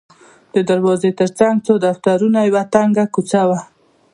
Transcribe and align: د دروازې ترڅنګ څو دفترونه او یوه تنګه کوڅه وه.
د 0.53 0.55
دروازې 0.69 1.09
ترڅنګ 1.19 1.55
څو 1.65 1.73
دفترونه 1.85 2.37
او 2.41 2.47
یوه 2.49 2.63
تنګه 2.73 3.05
کوڅه 3.15 3.41
وه. 3.49 3.59